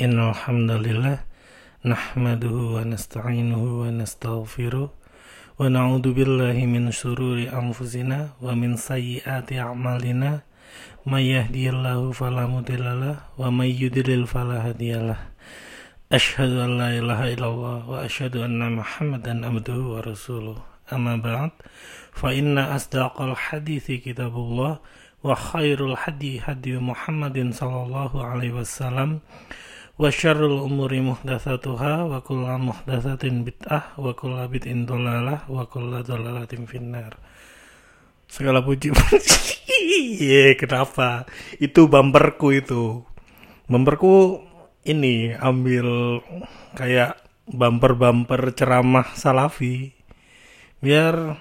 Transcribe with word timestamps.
إن 0.00 0.18
الحمد 0.30 0.70
لله 0.70 1.18
نحمده 1.84 2.56
ونستعينه 2.76 3.62
ونستغفره 3.82 4.88
ونعوذ 5.58 6.06
بالله 6.12 6.56
من 6.74 6.90
شرور 6.90 7.38
أنفسنا 7.62 8.18
ومن 8.42 8.76
سيئات 8.76 9.52
أعمالنا 9.52 10.40
من 11.06 11.22
يهدي 11.34 11.70
الله 11.70 12.12
فلا 12.12 12.46
مضل 12.46 12.84
له 13.00 13.16
ومن 13.38 13.66
يضلل 13.66 14.26
فلا 14.26 14.58
هادي 14.68 14.92
له 14.92 15.18
أشهد 16.12 16.50
أن 16.64 16.70
لا 16.78 16.88
إله 16.98 17.20
إلا 17.34 17.46
الله 17.46 17.78
وأشهد 17.90 18.36
أن 18.36 18.60
محمدا 18.72 19.46
عبده 19.46 19.78
ورسوله 19.92 20.56
أما 20.92 21.16
بعد 21.16 21.50
فإن 22.12 22.58
أصدق 22.58 23.22
الحديث 23.22 23.86
كتاب 24.04 24.34
الله 24.36 24.78
وخير 25.24 25.78
الحدي 25.92 26.40
هدي 26.44 26.78
محمد 26.78 27.36
صلى 27.54 27.78
الله 27.86 28.12
عليه 28.24 28.50
وسلم 28.52 29.20
wa 29.97 30.13
syarrul 30.13 30.61
umuri 30.61 31.01
muhdatsatuha 31.01 32.05
wa 32.05 32.21
kullu 32.21 32.45
muhdatsatin 32.69 33.41
bid'ah 33.41 33.97
wa 33.97 34.13
kullu 34.13 34.45
bid'in 34.45 34.85
dhalalah 34.85 35.49
wa 35.49 35.65
kullu 35.65 36.05
dhalalatin 36.05 36.69
finnar. 36.69 37.17
Segala 38.29 38.61
puji. 38.61 38.93
Iya, 40.17 40.57
kenapa? 40.57 41.29
Itu 41.61 41.85
bumperku 41.85 42.49
itu. 42.49 43.05
Bumperku 43.69 44.41
ini 44.89 45.37
ambil 45.37 46.19
kayak 46.73 47.21
bumper-bumper 47.45 48.57
ceramah 48.57 49.13
salafi. 49.13 49.93
Biar 50.81 51.37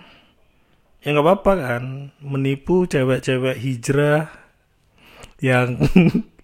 ya 1.00 1.09
nggak 1.14 1.25
apa-apa 1.25 1.52
kan 1.56 1.84
menipu 2.20 2.84
cewek-cewek 2.84 3.56
hijrah 3.56 4.27
yang 5.41 5.80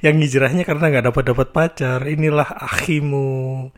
yang 0.00 0.16
hijrahnya 0.22 0.62
karena 0.62 0.90
nggak 0.90 1.06
dapat 1.12 1.24
dapat 1.34 1.48
pacar. 1.50 2.00
Inilah 2.06 2.46
akhimu. 2.46 3.70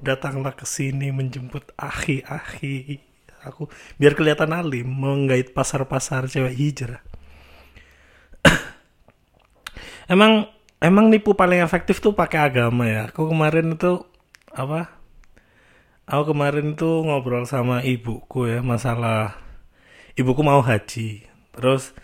Datanglah 0.00 0.52
ke 0.56 0.64
sini 0.68 1.12
menjemput 1.12 1.72
akhi-akhi. 1.76 3.00
Aku 3.44 3.68
biar 4.00 4.16
kelihatan 4.16 4.56
alim 4.56 4.88
menggait 4.88 5.52
pasar-pasar 5.52 6.28
cewek 6.32 6.56
hijrah. 6.56 7.04
Emang 10.12 10.48
emang 10.80 11.12
nipu 11.12 11.36
paling 11.36 11.60
efektif 11.60 12.00
tuh 12.00 12.16
pakai 12.16 12.40
agama 12.40 12.88
ya? 12.88 13.12
Aku 13.12 13.28
kemarin 13.28 13.76
itu 13.76 14.04
apa? 14.52 14.96
Aku 16.04 16.36
kemarin 16.36 16.76
tuh 16.76 17.00
ngobrol 17.04 17.48
sama 17.48 17.80
ibuku 17.80 18.44
ya 18.48 18.60
masalah 18.60 19.40
ibuku 20.16 20.40
mau 20.44 20.60
haji. 20.60 21.24
Terus 21.56 21.96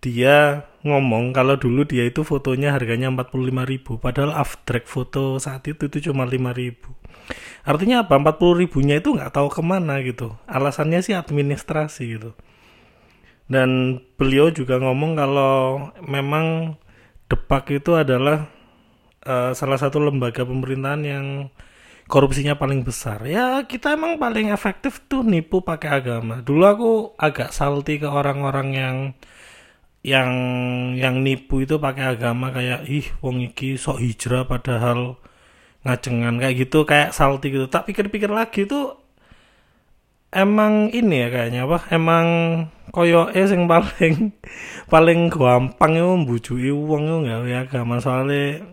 dia 0.00 0.64
ngomong 0.80 1.36
kalau 1.36 1.60
dulu 1.60 1.84
dia 1.84 2.08
itu 2.08 2.24
fotonya 2.24 2.72
harganya 2.72 3.12
45.000 3.12 4.00
padahal 4.00 4.32
aftrek 4.32 4.88
foto 4.88 5.36
saat 5.36 5.68
itu 5.68 5.92
itu 5.92 6.08
cuma 6.08 6.24
5.000 6.24 7.68
artinya 7.68 8.08
apa 8.08 8.16
40 8.16 8.64
ribunya 8.64 8.96
itu 8.96 9.12
nggak 9.12 9.36
tahu 9.36 9.52
ke 9.52 9.60
mana 9.60 10.00
gitu 10.00 10.32
alasannya 10.48 11.04
sih 11.04 11.12
administrasi 11.12 12.16
gitu 12.16 12.32
dan 13.50 14.00
beliau 14.16 14.48
juga 14.48 14.80
ngomong 14.80 15.18
kalau 15.18 15.92
memang 16.06 16.78
Depak 17.30 17.70
itu 17.70 17.94
adalah 17.94 18.50
uh, 19.22 19.54
salah 19.54 19.78
satu 19.78 20.02
lembaga 20.02 20.42
pemerintahan 20.42 21.02
yang 21.06 21.26
korupsinya 22.10 22.58
paling 22.58 22.82
besar. 22.82 23.22
Ya 23.22 23.62
kita 23.62 23.94
emang 23.94 24.18
paling 24.18 24.50
efektif 24.50 24.98
tuh 25.06 25.22
nipu 25.22 25.62
pakai 25.62 26.02
agama. 26.02 26.42
Dulu 26.42 26.64
aku 26.66 26.90
agak 27.14 27.54
salty 27.54 28.02
ke 28.02 28.10
orang-orang 28.10 28.68
yang 28.74 28.96
yang 30.00 30.30
yang 30.96 31.20
nipu 31.20 31.60
itu 31.64 31.76
pakai 31.76 32.16
agama 32.16 32.48
kayak 32.56 32.88
ih 32.88 33.04
wong 33.20 33.44
iki 33.52 33.76
sok 33.76 34.00
hijrah 34.00 34.48
padahal 34.48 35.20
ngajengan 35.84 36.40
kayak 36.40 36.56
gitu 36.66 36.88
kayak 36.88 37.12
salty 37.12 37.52
gitu. 37.52 37.68
Tak 37.68 37.88
pikir-pikir 37.88 38.32
lagi 38.32 38.64
tuh 38.64 38.96
emang 40.32 40.88
ini 40.92 41.26
ya 41.26 41.28
kayaknya 41.28 41.60
apa? 41.68 41.78
Emang 41.92 42.26
koyo 42.90 43.30
eh 43.30 43.46
sing 43.46 43.68
paling 43.70 44.34
paling 44.92 45.30
gampang 45.30 45.92
itu 45.96 46.08
membujuki 46.16 46.70
uang 46.74 47.02
itu 47.06 47.16
nggak 47.26 47.40
ya 47.46 47.58
agama 47.64 48.02
soalnya 48.02 48.66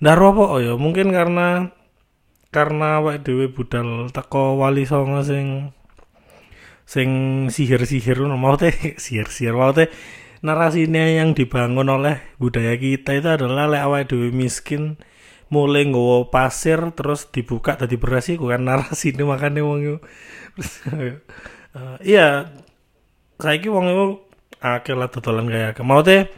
ndaro 0.00 0.36
apa 0.36 0.44
oh 0.56 0.60
ya 0.60 0.74
mungkin 0.76 1.12
karena 1.12 1.72
karena 2.54 3.02
awake 3.02 3.24
dhewe 3.24 3.46
budal 3.50 4.08
teko 4.14 4.58
wali 4.60 4.86
songo 4.88 5.20
sing 5.26 5.74
sing 6.84 7.08
sihir-sihir 7.54 8.20
mau 8.36 8.56
teh 8.56 8.96
sihir-sihir 8.96 9.56
mau 9.56 9.72
teh 9.72 9.88
narasinya 10.44 11.08
yang 11.08 11.32
dibangun 11.32 11.88
oleh 11.88 12.20
budaya 12.36 12.76
kita 12.76 13.16
itu 13.16 13.28
adalah 13.32 13.64
lek 13.64 13.82
awake 13.84 14.06
dhewe 14.12 14.28
miskin 14.28 15.00
mulai 15.48 15.88
nggawa 15.88 16.28
pasir 16.28 16.92
terus 16.92 17.32
dibuka 17.32 17.76
tadi 17.80 17.96
beras 17.96 18.28
sih 18.28 18.36
kan 18.36 18.60
narasi 18.60 19.16
ini 19.16 19.24
makanya 19.24 19.64
wong 19.64 19.96
uh, 19.96 20.00
iya 22.04 22.52
saiki 23.40 23.68
wong 23.68 23.86
iku 23.90 24.06
akeh 24.64 24.96
lah 24.96 25.12
dodolan 25.12 25.52
agama. 25.52 25.98
Mau 25.98 26.00
teh 26.00 26.28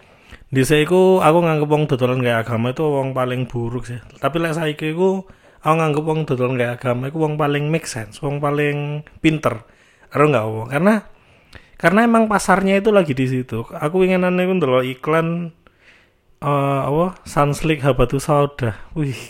dhisik 0.51 0.91
iku 0.91 1.23
aku 1.23 1.39
nganggep 1.43 1.69
wong 1.71 1.83
dodolan 1.87 2.19
gaya 2.23 2.43
agama 2.43 2.75
itu 2.75 2.83
wong 2.83 3.15
paling 3.15 3.47
buruk 3.47 3.87
sih. 3.87 4.01
Tapi 4.19 4.37
lek 4.43 4.55
saiki 4.59 4.95
iku 4.97 5.23
aku 5.63 5.75
nganggep 5.79 6.05
wong 6.05 6.21
dodolan 6.27 6.55
gaya 6.59 6.71
agama 6.75 7.09
iku 7.09 7.19
wong 7.23 7.35
paling 7.39 7.71
make 7.71 7.87
sense, 7.87 8.19
wong 8.19 8.43
paling 8.43 9.07
pinter. 9.23 9.63
Karo 10.17 10.33
enggak 10.33 10.49
wong 10.49 10.69
karena 10.73 10.95
karena 11.77 12.01
emang 12.09 12.25
pasarnya 12.25 12.81
itu 12.81 12.89
lagi 12.89 13.13
di 13.13 13.29
situ. 13.29 13.69
Aku 13.69 14.01
ingin 14.01 14.25
iku 14.25 14.53
ndelok 14.57 14.89
iklan 14.97 15.53
uh, 16.41 16.81
apa 16.89 17.21
Sunslick 17.29 17.85
Habatus 17.85 18.25
Sauda. 18.25 18.81
Wih, 18.97 19.21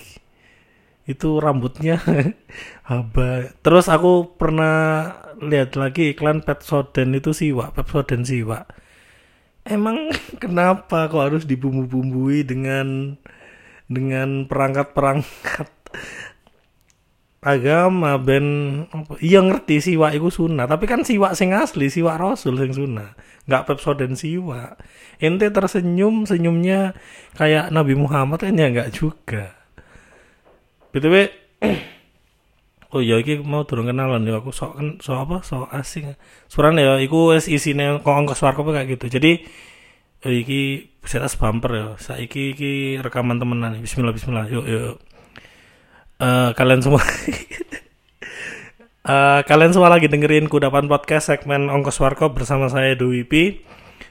itu 1.11 1.43
rambutnya 1.43 1.99
haba. 2.87 3.51
Terus 3.67 3.91
aku 3.91 4.39
pernah 4.39 5.11
lihat 5.43 5.75
lagi 5.75 6.15
iklan 6.15 6.47
Pepsodent 6.47 7.19
itu 7.19 7.35
siwa, 7.35 7.75
Pepsodent 7.75 8.23
siwa. 8.23 8.63
Emang 9.67 10.15
kenapa 10.43 11.11
kok 11.11 11.35
harus 11.35 11.51
dibumbu-bumbui 11.51 12.47
dengan 12.47 13.19
dengan 13.91 14.47
perangkat-perangkat 14.47 15.67
agama 17.47 18.19
ben 18.19 18.47
iya 19.23 19.39
ngerti 19.39 19.79
siwa 19.79 20.11
itu 20.11 20.35
sunnah 20.35 20.67
tapi 20.67 20.91
kan 20.91 21.07
siwa 21.07 21.31
sing 21.39 21.55
asli 21.55 21.87
siwa 21.87 22.19
rasul 22.19 22.59
sing 22.59 22.75
sunnah 22.75 23.15
nggak 23.47 23.71
Pepsodent 23.71 24.19
siwa 24.19 24.75
ente 25.23 25.47
tersenyum 25.55 26.27
senyumnya 26.27 26.99
kayak 27.39 27.71
Nabi 27.71 27.95
Muhammad 27.95 28.43
kan 28.43 28.59
ya 28.59 28.67
nggak 28.67 28.91
juga 28.91 29.55
btw 30.91 31.31
Oh 32.95 33.03
iya 33.03 33.19
iki 33.19 33.43
mau 33.43 33.67
turun 33.67 33.91
kenalan 33.91 34.23
ya 34.25 34.39
aku 34.39 34.55
sok 34.55 34.79
kan 34.79 34.89
sok 35.03 35.19
apa 35.27 35.37
sok 35.43 35.69
asing. 35.75 36.15
Suran 36.47 36.79
ya 36.79 37.03
iku 37.03 37.35
wis 37.35 37.51
isine 37.51 37.99
kok 37.99 38.15
ongkos 38.15 38.41
warkop 38.47 38.71
kayak 38.71 38.95
gitu. 38.95 39.11
Jadi 39.19 39.43
oh, 40.23 40.31
iki 40.33 40.95
setas 41.03 41.35
bumper 41.35 41.71
ya. 41.75 41.87
Saiki 41.99 42.55
iki 42.55 42.73
rekaman 43.03 43.43
temenan. 43.43 43.83
Bismillah 43.83 44.15
bismillah. 44.15 44.47
Yuk 44.47 44.65
yuk. 44.71 44.97
Uh, 46.17 46.57
kalian 46.57 46.81
semua 46.81 47.05
uh, 49.05 49.41
kalian 49.49 49.77
semua 49.77 49.93
lagi 49.93 50.09
dengerin 50.09 50.49
kudapan 50.49 50.89
podcast 50.89 51.29
segmen 51.29 51.69
ongkos 51.69 52.01
warkop 52.01 52.33
bersama 52.33 52.73
saya 52.73 52.97
Dewi 52.97 53.21
P. 53.29 53.61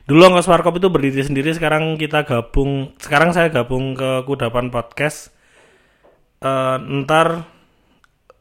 Dulu 0.05 0.21
ongkos 0.21 0.45
warkop 0.45 0.77
itu 0.77 0.93
berdiri 0.93 1.25
sendiri, 1.25 1.49
sekarang 1.57 1.97
kita 1.97 2.29
gabung. 2.29 2.93
Sekarang 3.01 3.33
saya 3.33 3.49
gabung 3.49 3.97
ke 3.97 4.21
kudapan 4.29 4.69
podcast. 4.69 5.33
Uh, 6.45 6.77
ntar 7.01 7.49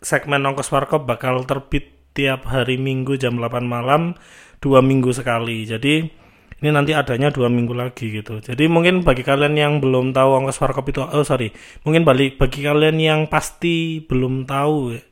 segmen 0.04 0.44
ongkos 0.44 0.68
warkop 0.68 1.08
bakal 1.08 1.40
terbit 1.48 1.88
tiap 2.12 2.44
hari 2.44 2.76
minggu 2.76 3.16
jam 3.16 3.40
8 3.40 3.64
malam 3.64 4.12
dua 4.60 4.84
minggu 4.84 5.10
sekali 5.10 5.64
jadi 5.64 6.12
ini 6.64 6.72
nanti 6.72 6.96
adanya 6.96 7.28
dua 7.28 7.52
minggu 7.52 7.76
lagi 7.76 8.08
gitu. 8.08 8.40
Jadi 8.40 8.64
mungkin 8.72 9.04
bagi 9.04 9.20
kalian 9.20 9.52
yang 9.52 9.72
belum 9.84 10.16
tahu 10.16 10.40
ongkos 10.40 10.56
warkop 10.64 10.88
itu 10.88 11.04
oh 11.04 11.20
sorry. 11.20 11.52
Mungkin 11.84 12.08
balik 12.08 12.40
bagi 12.40 12.64
kalian 12.64 12.96
yang 12.96 13.20
pasti 13.28 14.00
belum 14.00 14.48
tahu 14.48 14.96
ya, 14.96 15.04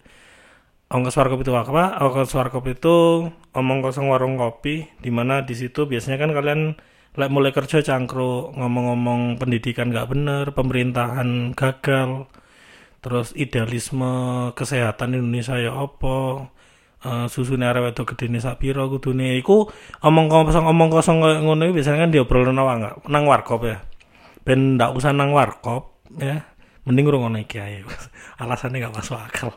ongkos 0.97 1.13
warkop 1.21 1.45
itu 1.45 1.53
apa? 1.53 2.01
Ongkos 2.01 2.33
warkop 2.33 2.65
itu 2.73 3.29
omong 3.53 3.85
kosong 3.85 4.09
warung 4.09 4.41
kopi 4.41 4.89
di 5.05 5.13
mana 5.13 5.45
di 5.45 5.53
situ 5.53 5.85
biasanya 5.85 6.25
kan 6.25 6.33
kalian 6.33 6.61
mulai 7.29 7.53
kerja 7.53 7.85
cangkruk 7.85 8.57
ngomong-ngomong 8.57 9.37
pendidikan 9.37 9.93
nggak 9.93 10.09
bener 10.09 10.45
pemerintahan 10.57 11.53
gagal 11.53 12.33
terus 13.05 13.37
idealisme 13.37 14.49
kesehatan 14.57 15.21
Indonesia 15.21 15.61
ya 15.61 15.77
apa 15.77 16.49
uh, 17.03 17.27
susune 17.27 17.67
arek 17.67 17.93
wedok 17.93 18.15
gedene 18.15 18.39
sak 18.39 18.63
pira 18.63 18.87
kudune. 18.87 19.39
Iku 19.39 19.69
omong 20.03 20.27
kosong 20.31 20.65
omong 20.67 20.91
kosong 20.91 21.19
ngono 21.23 21.69
iki 21.69 21.83
biasanya 21.83 22.09
kan 22.09 22.11
diobrolno 22.15 22.53
nang 22.55 22.81
nang 23.07 23.25
warkop 23.27 23.67
ya. 23.67 23.79
Ben 24.43 24.79
ndak 24.79 24.95
usah 24.95 25.15
nang 25.15 25.35
warkop 25.35 26.03
ya. 26.19 26.47
Mending 26.87 27.07
ngono 27.11 27.39
iki 27.43 27.59
ae. 27.63 27.83
Alasannya 28.43 28.83
gak 28.83 28.95
masuk 28.97 29.19
akal. 29.19 29.51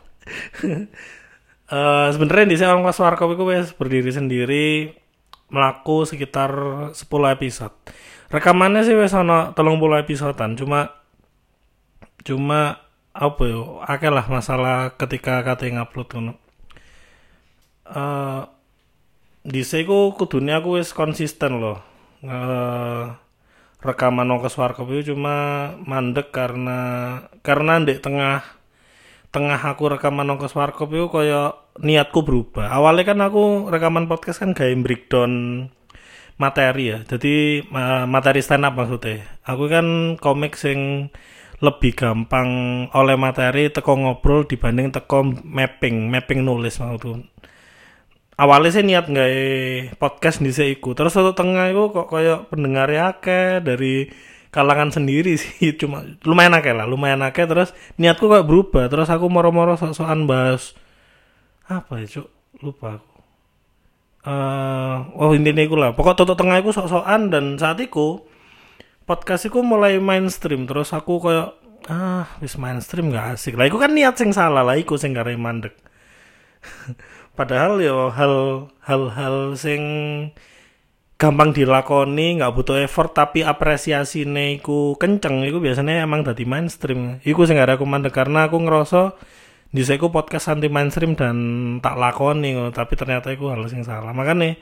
Uh, 1.66 2.08
sebenarnya 2.14 2.46
di 2.46 2.56
sana 2.58 2.78
pas 2.82 2.98
warkop 2.98 3.34
itu 3.34 3.44
wes 3.46 3.74
berdiri 3.74 4.10
sendiri 4.14 4.94
melaku 5.50 6.06
sekitar 6.06 6.50
10 6.94 7.34
episode. 7.34 7.74
Rekamannya 8.30 8.82
sih 8.82 8.98
wes 8.98 9.14
ana 9.14 9.54
30 9.54 10.02
episodean 10.02 10.58
cuma 10.58 11.02
cuma 12.26 12.82
apa 13.16 13.42
yo 13.48 13.80
akeh 13.86 14.10
lah 14.10 14.26
masalah 14.28 14.98
ketika 14.98 15.40
kate 15.46 15.70
ngupload 15.72 16.10
ngono 16.10 16.45
eh 17.90 18.42
dhisik 19.46 19.86
ku 19.86 20.12
kudune 20.18 20.50
aku 20.58 20.82
wis 20.82 20.90
konsisten 20.90 21.62
loh. 21.62 21.78
Eh, 22.26 23.04
rekaman 23.78 24.26
warkop 24.34 24.90
itu 24.90 25.14
cuma 25.14 25.70
mandek 25.86 26.34
karena 26.34 26.78
karena 27.46 27.78
di 27.86 27.94
tengah 28.02 28.42
tengah 29.30 29.60
aku 29.62 29.94
rekaman 29.94 30.26
ongkos 30.34 30.56
warkop 30.58 30.90
itu 30.90 31.06
kaya 31.12 31.54
niatku 31.78 32.26
berubah. 32.26 32.72
Awalnya 32.72 33.04
kan 33.14 33.18
aku 33.22 33.70
rekaman 33.70 34.10
podcast 34.10 34.42
kan 34.42 34.56
gaya 34.56 34.74
breakdown 34.74 35.32
materi 36.40 36.96
ya. 36.96 36.98
Jadi 37.06 37.64
ma- 37.70 38.08
materi 38.08 38.40
stand 38.42 38.66
up 38.66 38.74
maksudnya. 38.74 39.22
Aku 39.46 39.70
kan 39.70 40.18
komik 40.18 40.58
sing 40.58 41.12
lebih 41.60 41.96
gampang 41.96 42.48
oleh 42.92 43.16
materi 43.16 43.72
teko 43.72 43.96
ngobrol 43.96 44.44
dibanding 44.44 44.92
teko 44.92 45.24
mapping 45.40 46.12
mapping 46.12 46.44
nulis 46.44 46.76
maksudku 46.76 47.24
awalnya 48.36 48.70
sih 48.72 48.84
niat 48.84 49.08
nggak 49.08 49.30
podcast 49.96 50.44
di 50.44 50.52
iku. 50.52 50.92
Terus 50.92 51.16
waktu 51.16 51.32
tengah 51.32 51.72
itu 51.72 51.82
kok 51.90 52.08
kayak 52.12 52.52
pendengar 52.52 52.88
akeh 52.92 53.64
dari 53.64 54.12
kalangan 54.52 54.92
sendiri 54.92 55.40
sih. 55.40 55.72
Cuma 55.80 56.04
lumayan 56.22 56.56
akeh 56.56 56.72
lah 56.76 56.86
lumayan 56.88 57.24
akeh. 57.24 57.48
Terus 57.48 57.72
niatku 57.96 58.28
kok 58.28 58.46
berubah. 58.46 58.92
Terus 58.92 59.08
aku 59.08 59.26
moro-moro 59.32 59.74
sok-sokan 59.74 60.28
bahas 60.28 60.76
apa 61.66 62.04
ya 62.04 62.20
cuk? 62.20 62.28
Lupa 62.62 63.00
aku. 63.00 63.16
Eh 64.26 64.98
oh 65.16 65.32
intinya 65.32 65.64
iku 65.64 65.76
lah. 65.80 65.96
Pokok 65.96 66.14
tutup 66.20 66.36
tengah 66.36 66.60
iku 66.60 66.70
sok-sokan 66.76 67.32
dan 67.32 67.56
saat 67.56 67.80
itu 67.80 68.20
podcast 69.08 69.48
iku 69.48 69.64
mulai 69.64 69.96
mainstream. 69.96 70.68
Terus 70.68 70.92
aku 70.92 71.24
kayak 71.24 71.48
ah 71.88 72.26
wis 72.44 72.58
mainstream 72.60 73.08
gak 73.14 73.38
asik. 73.38 73.56
Lah 73.56 73.64
iku 73.70 73.80
kan 73.80 73.96
niat 73.96 74.18
sing 74.20 74.34
salah 74.34 74.60
lah 74.66 74.76
iku 74.76 74.98
sing 75.00 75.16
gak 75.16 75.30
mandek 75.38 75.86
padahal 77.38 77.78
ya 77.84 78.08
hal 78.14 78.66
hal-hal 78.82 79.58
sing 79.58 79.82
gampang 81.16 81.56
dilakoni 81.56 82.36
nggak 82.36 82.52
butuh 82.52 82.76
effort 82.76 83.16
tapi 83.16 83.40
apresiasi 83.40 84.28
iku 84.28 85.00
kenceng 85.00 85.48
iku 85.48 85.58
biasanya 85.64 86.04
emang 86.04 86.24
dadi 86.24 86.44
mainstream. 86.44 87.24
Iku 87.24 87.48
sing 87.48 87.56
aku 87.56 87.88
mandek 87.88 88.12
karena 88.12 88.48
aku 88.48 88.60
ngerasa 88.60 89.16
di 89.72 89.82
ku 89.98 90.08
podcast 90.12 90.52
anti 90.52 90.68
mainstream 90.68 91.18
dan 91.18 91.36
tak 91.82 91.98
lakoni 91.98 92.54
tapi 92.72 92.94
ternyata 92.96 93.32
iku 93.32 93.48
hal 93.52 93.64
sing 93.72 93.82
salah. 93.82 94.12
Makanya 94.12 94.60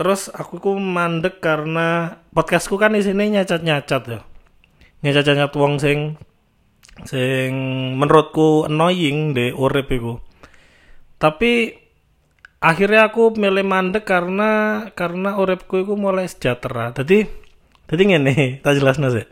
terus 0.00 0.32
aku 0.32 0.60
ku 0.64 0.72
mandek 0.80 1.44
karena 1.44 2.20
podcastku 2.32 2.80
kan 2.80 2.96
isinya 2.96 3.24
nyacat-nyacat 3.28 4.02
ya. 4.08 4.20
Nyacat-nyacat 5.04 5.52
wong 5.60 5.76
sing 5.76 6.16
sing 7.04 7.52
menurutku 8.00 8.66
annoying 8.66 9.36
de 9.36 9.52
urip 9.52 9.92
tapi 11.18 11.74
akhirnya 12.58 13.10
aku 13.10 13.34
milih 13.34 13.66
mandek 13.66 14.06
karena 14.06 14.82
karena 14.94 15.38
uripku 15.38 15.82
itu 15.82 15.94
mulai 15.94 16.26
sejahtera. 16.26 16.94
Jadi 16.94 17.26
jadi 17.90 18.02
ngene 18.02 18.34
tak 18.64 18.78
jelas 18.78 18.98
sih 18.98 19.26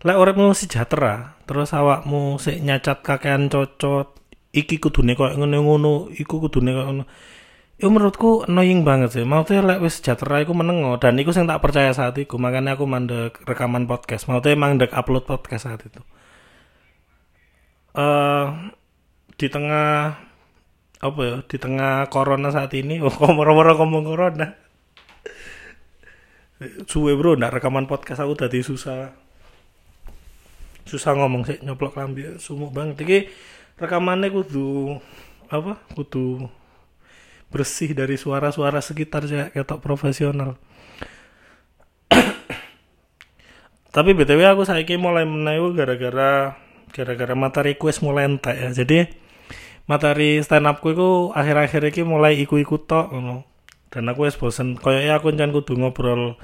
lek 0.00 0.16
uripmu 0.16 0.56
sejahtera 0.56 1.36
terus 1.44 1.76
awakmu 1.76 2.40
sik 2.40 2.64
nyacat 2.64 3.04
kakean 3.04 3.52
cocot 3.52 4.16
iki 4.50 4.80
kudune 4.80 5.12
koyo 5.12 5.36
ngono-ngono 5.36 6.08
iku 6.16 6.40
kudune 6.40 6.72
koyo 6.72 6.86
ngono. 6.88 7.04
Itu 7.80 7.88
menurutku 7.88 8.44
annoying 8.44 8.84
banget 8.84 9.16
sih. 9.16 9.24
Maksudnya 9.24 9.76
lek 9.76 9.80
wis 9.84 10.00
sejahtera 10.00 10.40
iku 10.44 10.52
menengo 10.56 10.96
dan 10.96 11.16
iku 11.20 11.32
sing 11.36 11.44
tak 11.44 11.60
percaya 11.60 11.92
saat 11.92 12.16
itu 12.16 12.36
makanya 12.40 12.76
aku 12.76 12.84
mandek 12.88 13.40
rekaman 13.44 13.84
podcast. 13.84 14.24
Maksudnya 14.28 14.56
mandek 14.56 14.92
upload 14.96 15.24
podcast 15.28 15.68
saat 15.68 15.80
itu. 15.84 16.00
Eh 17.96 18.46
di 19.36 19.46
tengah 19.48 20.16
apa 21.00 21.20
ya? 21.24 21.36
Di 21.48 21.56
tengah 21.56 22.06
corona 22.12 22.52
saat 22.52 22.76
ini 22.76 23.00
oh 23.04 23.32
moro-moro 23.32 23.72
ngomong 23.80 24.04
corona? 24.04 24.46
Suwe 26.84 27.16
bro 27.16 27.40
ndak 27.40 27.56
rekaman 27.56 27.88
podcast 27.88 28.20
aku 28.20 28.36
tadi 28.36 28.60
susah. 28.60 29.16
Susah 30.84 31.16
ngomong 31.16 31.48
sih 31.48 31.56
nyoplok 31.64 31.96
lambi 31.96 32.36
sumuk 32.36 32.76
banget. 32.76 33.00
Iki 33.00 33.18
rekamannya 33.80 34.28
kudu 34.28 35.00
apa? 35.48 35.80
Kudu 35.96 36.44
bersih 37.50 37.96
dari 37.96 38.20
suara-suara 38.20 38.84
sekitar 38.84 39.24
ya 39.24 39.48
ketok 39.48 39.80
profesional. 39.80 40.60
Tapi 43.96 44.10
btw 44.12 44.52
aku 44.52 44.68
saiki 44.68 45.00
mulai 45.00 45.24
menayu 45.24 45.72
gara-gara 45.72 46.60
gara-gara 46.92 47.34
materi 47.34 47.72
request 47.72 48.04
mulai 48.04 48.28
entek 48.28 48.54
ya. 48.54 48.68
Jadi 48.84 49.29
materi 49.90 50.38
stand 50.46 50.70
upku 50.70 50.94
itu 50.94 51.34
akhir-akhir 51.34 51.90
ini 51.90 52.06
mulai 52.06 52.38
iku-iku 52.38 52.78
tok 52.78 53.10
ngono. 53.10 53.42
Dan 53.90 54.06
aku 54.06 54.30
wis 54.30 54.38
bosen. 54.38 54.78
Ya 54.86 55.18
aku 55.18 55.34
njan 55.34 55.50
kudu 55.50 55.74
ngobrol. 55.74 56.38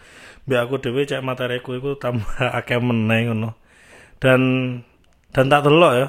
Mbak 0.50 0.60
aku 0.66 0.74
dhewe 0.82 1.06
cek 1.06 1.22
materiku 1.22 1.78
iku 1.78 1.94
tambah 1.94 2.26
akeh 2.58 2.82
meneh 2.82 3.30
ngono. 3.30 3.54
Dan 4.18 4.42
dan 5.30 5.46
tak 5.46 5.70
delok 5.70 5.92
ya. 5.94 6.06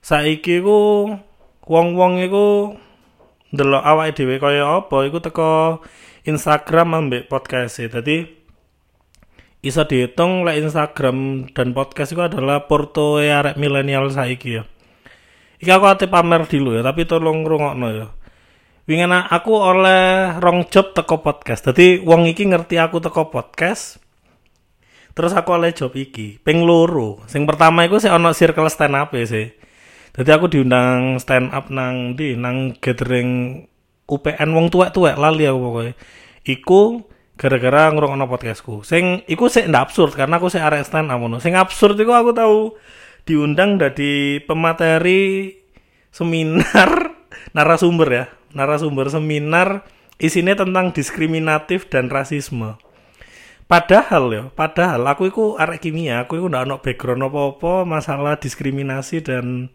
Saiki 0.00 0.64
ku 0.64 1.12
wong-wong 1.68 2.24
iku 2.24 2.72
delok 3.52 3.84
awake 3.84 4.16
dhewe 4.16 4.40
kaya 4.40 4.80
apa 4.80 4.96
iku 5.04 5.20
teko 5.20 5.84
Instagram 6.24 6.96
ambek 6.96 7.28
podcast 7.28 7.84
e. 7.84 7.92
Dadi 7.92 8.16
iso 9.60 9.84
dihitung 9.84 10.48
lek 10.48 10.64
Instagram 10.64 11.44
dan 11.52 11.76
podcast 11.76 12.16
itu 12.16 12.24
adalah 12.24 12.64
porto 12.64 13.20
arek 13.20 13.60
milenial 13.60 14.08
saiki 14.08 14.56
ya 14.56 14.64
Iki 15.60 15.68
aku 15.68 15.84
ate 15.92 16.08
pamer 16.08 16.48
dulu 16.48 16.72
ya, 16.72 16.80
tapi 16.80 17.04
tolong 17.04 17.44
rungokno 17.44 17.88
ya. 17.92 18.08
Wingen 18.88 19.12
aku 19.12 19.52
oleh 19.54 20.34
rong 20.40 20.72
job 20.72 20.96
teko 20.96 21.20
podcast. 21.20 21.68
Jadi 21.68 22.00
wong 22.00 22.24
iki 22.26 22.48
ngerti 22.48 22.80
aku 22.80 22.96
teko 22.98 23.28
podcast. 23.28 24.00
Terus 25.12 25.36
aku 25.36 25.52
oleh 25.52 25.76
job 25.76 25.92
iki, 25.92 26.40
ping 26.40 26.64
loro. 26.64 27.20
Sing 27.28 27.44
pertama 27.44 27.84
iku 27.84 28.00
sih 28.00 28.08
ono 28.08 28.32
circle 28.32 28.72
stand 28.72 28.96
up 28.96 29.12
ya 29.12 29.28
sih. 29.28 29.52
Jadi 30.16 30.30
aku 30.32 30.48
diundang 30.48 31.20
stand 31.20 31.52
up 31.52 31.68
nang 31.68 32.16
di 32.16 32.34
nang 32.40 32.74
gathering 32.80 33.62
UPN 34.10 34.50
wong 34.56 34.72
tuwek-tuwek 34.72 35.20
lali 35.20 35.44
aku 35.44 35.58
pokoknya. 35.60 35.92
Iku 36.48 36.80
gara-gara 37.36 37.92
ngrungokno 37.92 38.26
podcastku. 38.26 38.80
Sing 38.82 39.22
iku 39.28 39.52
sih 39.52 39.68
ndak 39.68 39.92
absurd 39.92 40.16
karena 40.16 40.40
aku 40.40 40.48
sih 40.48 40.58
arek 40.58 40.88
stand 40.88 41.12
up 41.12 41.20
ngono. 41.20 41.36
Sing 41.36 41.52
absurd 41.52 42.00
iku 42.00 42.16
aku 42.16 42.32
tahu 42.32 42.74
diundang 43.30 43.78
dari 43.78 44.42
pemateri 44.42 45.54
seminar 46.10 47.14
narasumber 47.56 48.08
ya 48.10 48.24
narasumber 48.50 49.06
seminar 49.06 49.86
isinya 50.18 50.58
tentang 50.58 50.90
diskriminatif 50.90 51.86
dan 51.86 52.10
rasisme. 52.10 52.74
Padahal 53.70 54.24
ya 54.34 54.44
padahal 54.50 55.06
aku 55.06 55.30
itu 55.30 55.54
arek 55.54 55.86
kimia 55.86 56.26
aku 56.26 56.42
itu 56.42 56.50
ndak 56.50 56.66
ono 56.66 56.76
background 56.82 57.30
apa-apa 57.30 57.86
masalah 57.86 58.34
diskriminasi 58.34 59.22
dan 59.22 59.70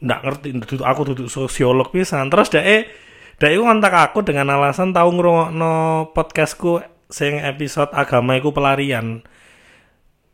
ndak 0.00 0.24
ngerti 0.24 0.80
aku 0.80 1.12
duduk 1.12 1.28
sosiolog 1.28 1.92
pisan. 1.92 2.32
Terus 2.32 2.48
dek 2.48 2.88
dek 3.36 3.52
itu 3.52 3.60
ngontak 3.60 3.92
aku 3.92 4.24
dengan 4.24 4.56
alasan 4.56 4.96
tahu 4.96 5.20
ngrungokno 5.20 6.08
podcastku 6.16 6.80
sing 7.12 7.36
episode 7.44 7.92
agama 7.92 8.40
iku 8.40 8.56
pelarian 8.56 9.20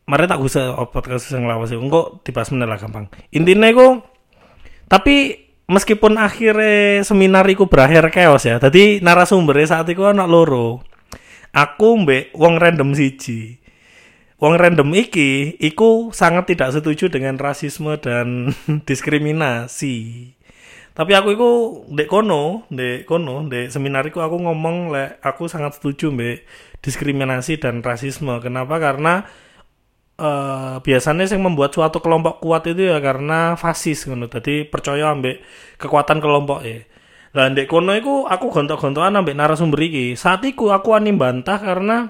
mari 0.06 0.30
tak 0.30 0.38
usah 0.38 0.78
podcast 0.94 1.26
yang 1.34 1.50
lawas 1.50 1.74
sih 1.74 1.78
enggak 1.78 2.22
dibahas 2.22 2.54
meneh 2.54 2.78
gampang. 2.78 3.10
Intinya 3.34 3.66
itu 3.66 4.00
tapi 4.86 5.46
meskipun 5.66 6.14
akhirnya 6.14 7.02
seminar 7.02 7.42
itu 7.50 7.66
berakhir 7.66 8.06
chaos 8.14 8.46
ya 8.46 8.62
tadi 8.62 9.02
narasumbernya 9.02 9.66
saat 9.66 9.86
itu 9.90 10.06
anak 10.06 10.30
loro. 10.30 10.82
Aku 11.50 12.06
mbek 12.06 12.30
wong 12.38 12.62
random 12.62 12.94
siji. 12.94 13.58
Wong 14.36 14.60
random 14.60 14.92
iki 14.94 15.56
iku 15.58 16.12
sangat 16.12 16.54
tidak 16.54 16.76
setuju 16.76 17.08
dengan 17.10 17.40
rasisme 17.40 17.98
dan 17.98 18.52
diskriminasi. 18.88 19.96
Tapi 20.96 21.12
aku 21.12 21.28
iku 21.34 21.50
dek 21.90 22.08
kono 22.08 22.64
dek 22.70 23.08
kono 23.10 23.44
dek 23.50 23.74
seminar 23.74 24.06
iku 24.06 24.22
aku 24.22 24.38
ngomong 24.38 24.92
le 24.94 25.18
aku 25.18 25.50
sangat 25.50 25.80
setuju 25.80 26.14
mbek 26.14 26.46
diskriminasi 26.78 27.58
dan 27.58 27.82
rasisme. 27.82 28.38
Kenapa? 28.38 28.78
Karena 28.78 29.26
uh, 30.20 30.80
biasanya 30.80 31.28
yang 31.28 31.44
membuat 31.44 31.72
suatu 31.76 32.00
kelompok 32.00 32.40
kuat 32.40 32.68
itu 32.68 32.88
ya 32.88 32.98
karena 33.00 33.54
fasis 33.56 34.08
ngono. 34.08 34.28
Jadi 34.28 34.68
percaya 34.68 35.12
ambek 35.12 35.40
kekuatan 35.80 36.18
kelompok 36.20 36.60
ya. 36.64 36.84
Lah 37.36 37.52
ndek 37.52 37.68
kono 37.68 37.92
iku 37.92 38.24
aku 38.24 38.48
gontok-gontokan 38.48 39.20
ambek 39.20 39.36
narasumber 39.36 39.80
iki. 39.84 40.16
Saat 40.16 40.44
iku 40.48 40.72
aku 40.72 40.96
ani 40.96 41.12
bantah 41.12 41.60
karena 41.60 42.08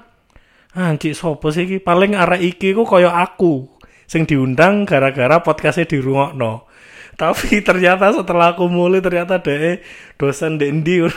anjir 0.77 1.17
sopo 1.17 1.51
sih 1.51 1.67
iki 1.67 1.83
paling 1.83 2.15
arek 2.15 2.43
iki 2.43 2.77
ku 2.77 2.87
koyo 2.87 3.11
aku 3.11 3.67
sing 4.07 4.23
diundang 4.23 4.87
gara-gara 4.87 5.43
podcastnya 5.43 5.91
dirungokno. 5.91 6.67
Tapi 7.21 7.65
ternyata 7.65 8.13
setelah 8.13 8.55
aku 8.55 8.69
mulai 8.71 9.03
ternyata 9.03 9.41
deh 9.43 9.83
dosen 10.21 10.59
dendi 10.61 11.03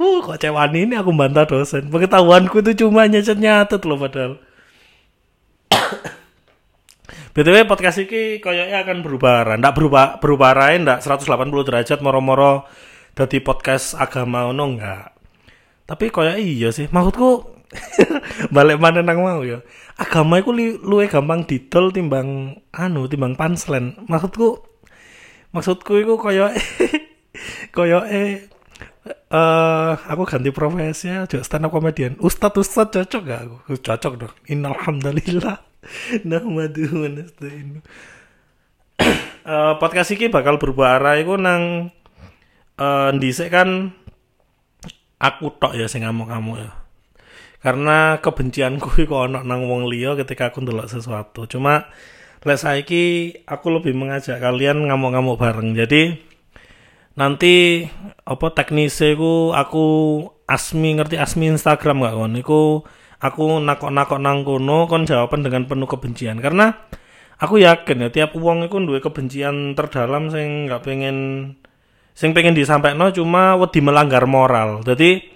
Uh, 0.00 0.24
kok 0.24 0.40
cewek 0.40 0.72
ini 0.72 0.96
aku 0.96 1.12
bantah 1.12 1.44
dosen. 1.44 1.92
Pengetahuanku 1.92 2.64
itu 2.64 2.84
cuma 2.84 3.04
nyatet-nyatet 3.04 3.84
loh 3.84 4.00
padahal. 4.00 4.40
BTW 7.34 7.66
podcast 7.66 8.02
iki 8.02 8.42
koyoknya 8.42 8.82
akan 8.82 9.02
berubah 9.06 9.46
arah. 9.46 9.56
Ndak 9.58 9.74
berubah 9.76 10.18
berubah 10.18 10.54
arah 10.54 10.74
ndak 10.76 10.98
180 11.04 11.66
derajat 11.66 11.98
moro-moro 12.02 12.66
dadi 13.14 13.38
podcast 13.42 13.94
agama 13.98 14.46
ngono 14.50 14.64
enggak. 14.76 15.14
Tapi 15.86 16.10
koyo 16.10 16.38
iya 16.38 16.70
sih. 16.70 16.86
Maksudku 16.90 17.58
balik 18.54 18.82
mana 18.82 19.02
nang 19.02 19.22
mau 19.22 19.42
ya. 19.46 19.62
Agama 19.98 20.40
iku 20.40 20.50
li- 20.54 20.80
luwe 20.80 21.06
gampang 21.06 21.46
didol 21.46 21.94
timbang 21.94 22.58
anu 22.74 23.06
timbang 23.06 23.34
punchline. 23.38 23.98
Maksudku 24.06 24.62
maksudku 25.54 25.98
iku 26.02 26.14
koyo 26.18 26.50
koyo 27.76 28.06
eh 28.06 28.46
eh 29.08 29.92
aku 29.96 30.28
ganti 30.28 30.52
profesi 30.52 31.08
ya 31.08 31.24
jadi 31.24 31.40
stand 31.44 31.66
up 31.66 31.72
comedian. 31.72 32.20
Ustad 32.20 32.52
ustad 32.60 32.92
cocok 32.92 33.22
gak 33.24 33.40
aku? 33.48 33.56
Cocok 33.80 34.12
dong. 34.20 34.34
Innalhamdulillah. 34.50 35.56
Nahmadu 36.28 36.84
wa 36.92 37.08
nasta'inu. 37.08 37.80
Eh, 39.40 39.74
podcast 39.80 40.12
iki 40.12 40.28
bakal 40.28 40.60
berubah 40.60 41.00
arah 41.00 41.16
iku 41.16 41.40
nang 41.40 41.88
eh 42.76 43.08
ndhisik 43.16 43.48
kan 43.48 43.96
aku 45.16 45.56
tok 45.56 45.80
ya 45.80 45.88
sing 45.88 46.04
ngamuk-ngamuk 46.04 46.60
ya. 46.60 46.70
Karena 47.64 48.20
kebencianku 48.20 48.92
iku 49.08 49.24
ono 49.26 49.40
nang 49.40 49.64
wong 49.64 49.88
liya 49.88 50.12
ketika 50.20 50.52
aku 50.52 50.60
ndelok 50.60 50.92
sesuatu. 50.92 51.48
Cuma 51.48 51.88
lek 52.44 52.60
saiki 52.60 53.32
aku 53.48 53.80
lebih 53.80 53.96
mengajak 53.96 54.36
kalian 54.44 54.84
ngamuk-ngamuk 54.92 55.40
bareng. 55.40 55.72
Jadi 55.72 56.29
nanti 57.18 57.86
apa 58.26 58.46
teknisnya 58.54 59.18
ku 59.18 59.50
aku 59.50 59.86
asmi 60.46 60.98
ngerti 60.98 61.16
asmi 61.18 61.50
Instagram 61.50 62.02
gak 62.06 62.14
kon? 62.18 62.34
Iku 62.38 62.60
aku 63.20 63.44
nakok-nakok 63.62 64.18
nang 64.18 64.42
kono 64.42 64.86
kon 64.90 65.06
jawaban 65.06 65.46
dengan 65.46 65.66
penuh 65.66 65.86
kebencian. 65.86 66.38
Karena 66.38 66.74
aku 67.38 67.62
yakin 67.62 68.06
ya 68.06 68.08
tiap 68.10 68.34
wong 68.38 68.66
iku 68.66 68.82
duwe 68.82 68.98
kebencian 69.02 69.74
terdalam 69.78 70.32
sing 70.32 70.66
nggak 70.68 70.82
pengen 70.84 71.16
sing 72.16 72.36
pengen 72.36 72.56
disampaikan 72.56 73.00
cuma 73.14 73.54
wedi 73.60 73.80
melanggar 73.84 74.24
moral. 74.26 74.82
Jadi 74.82 75.30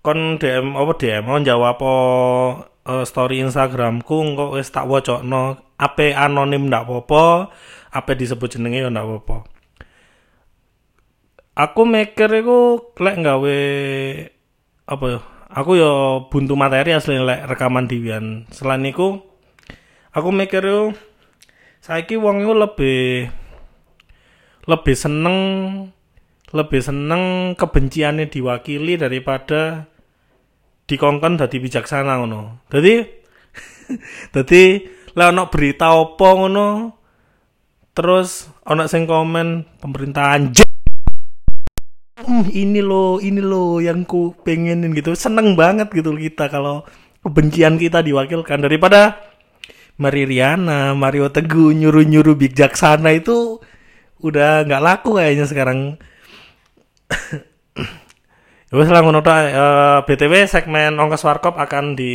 kon 0.00 0.40
DM 0.40 0.74
apa 0.76 0.92
DM 0.96 1.24
kon 1.28 1.44
jawab 1.44 1.76
apa 1.76 1.94
eh, 2.88 3.04
story 3.04 3.44
Instagramku 3.44 4.16
engko 4.16 4.56
wis 4.56 4.68
tak 4.72 4.88
wocokno. 4.88 5.70
Ape 5.80 6.12
anonim 6.12 6.68
ndak 6.68 6.84
apa-apa 6.84 7.48
ape 7.96 8.12
disebut 8.12 8.52
jenenge 8.52 8.84
ndak 8.84 9.00
apa-apa 9.00 9.59
aku 11.54 11.82
mikir 11.86 12.30
iku 12.42 12.92
lek 12.98 13.16
nggawe 13.20 13.60
apa 14.90 15.04
ya 15.06 15.20
aku 15.50 15.70
ya 15.78 15.92
buntu 16.30 16.54
materi 16.54 16.94
asli 16.94 17.18
lek 17.18 17.46
rekaman 17.50 17.90
diwian 17.90 18.46
selain 18.54 18.86
iku 18.86 19.18
aku 20.14 20.28
mikir 20.30 20.62
yo 20.62 20.80
saiki 21.82 22.14
wong 22.18 22.42
iku 22.44 22.54
lebih 22.54 23.00
lebih 24.68 24.94
seneng 24.94 25.36
lebih 26.50 26.82
seneng 26.82 27.54
kebenciannya 27.54 28.26
diwakili 28.26 28.98
daripada 28.98 29.86
dikongkon 30.90 31.38
dadi 31.38 31.62
bijaksana 31.62 32.18
ngono. 32.18 32.66
Dadi 32.66 32.98
dadi 34.34 34.62
lek 35.14 35.28
ono 35.30 35.46
berita 35.46 35.94
apa 35.94 36.28
ngono 36.34 36.66
terus 37.94 38.50
ono 38.66 38.86
sing 38.86 39.06
komen 39.06 39.78
pemerintah 39.82 40.34
anjing 40.34 40.69
"Hmm, 42.40 42.48
ini 42.56 42.80
loh, 42.80 43.20
ini 43.20 43.44
loh 43.44 43.84
yang 43.84 44.08
ku 44.08 44.32
pengenin 44.40 44.96
gitu. 44.96 45.12
Seneng 45.12 45.52
banget 45.60 45.92
gitu 45.92 46.16
kita 46.16 46.48
kalau 46.48 46.88
kebencian 47.20 47.76
kita 47.76 48.00
diwakilkan 48.00 48.64
daripada 48.64 49.20
Mari 50.00 50.24
Riana, 50.24 50.96
Mario 50.96 51.28
Teguh 51.28 51.76
nyuruh-nyuruh 51.76 52.32
bijaksana 52.32 53.12
itu 53.12 53.60
udah 54.24 54.64
nggak 54.64 54.80
laku 54.80 55.20
kayaknya 55.20 55.44
sekarang. 55.44 56.00
Wes 58.72 58.88
lah 58.88 59.04
ngono 59.04 59.20
tok. 59.20 59.36
Eh, 59.36 59.98
BTW 60.08 60.48
segmen 60.48 60.96
ongkos 60.96 61.26
warkop 61.28 61.60
akan 61.60 61.92
di 61.92 62.14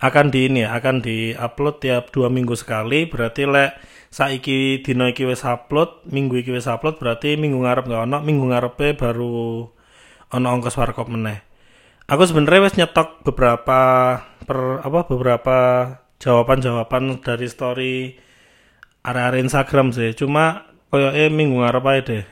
akan 0.00 0.32
di 0.32 0.48
ini 0.48 0.64
ya, 0.64 0.78
akan 0.78 1.04
di-upload 1.04 1.76
tiap 1.84 2.08
dua 2.14 2.32
minggu 2.32 2.56
sekali. 2.56 3.04
Berarti 3.04 3.44
lek 3.44 3.70
saiki 4.08 4.80
dino 4.84 5.08
iki 5.08 5.28
wis 5.28 5.44
upload, 5.44 6.04
minggu 6.08 6.40
iki 6.40 6.50
wis 6.52 6.68
upload, 6.68 6.96
berarti 6.96 7.36
minggu 7.36 7.60
ngarep 7.60 7.84
nggak 7.88 8.02
ono, 8.08 8.18
minggu 8.24 8.44
ngarepe 8.52 8.96
baru 8.96 9.68
ono 10.32 10.46
ongkos 10.48 10.76
warkop 10.80 11.08
meneh. 11.12 11.44
Aku 12.08 12.24
sebenarnya 12.24 12.64
wis 12.64 12.76
nyetok 12.80 13.20
beberapa 13.24 13.80
per 14.48 14.80
apa 14.80 14.98
beberapa 15.04 15.56
jawaban-jawaban 16.16 17.20
dari 17.20 17.46
story 17.52 17.94
area-area 19.04 19.44
Instagram 19.44 19.92
sih. 19.92 20.16
Cuma 20.16 20.72
koyo 20.88 21.12
eh 21.12 21.28
minggu 21.28 21.60
ngarep 21.60 21.84
aja 21.84 22.02
deh. 22.08 22.24